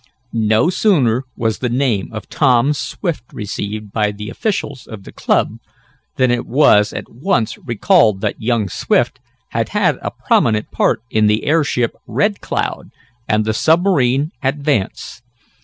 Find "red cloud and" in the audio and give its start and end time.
12.07-13.45